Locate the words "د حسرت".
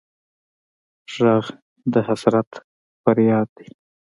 1.91-2.49